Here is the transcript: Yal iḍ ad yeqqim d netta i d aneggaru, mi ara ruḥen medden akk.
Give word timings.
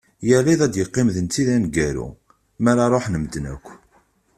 Yal 0.29 0.45
iḍ 0.53 0.61
ad 0.65 0.73
yeqqim 0.77 1.07
d 1.15 1.17
netta 1.25 1.37
i 1.41 1.43
d 1.47 1.49
aneggaru, 1.55 2.07
mi 2.61 2.67
ara 2.71 2.91
ruḥen 2.91 3.15
medden 3.19 3.45
akk. 3.53 3.67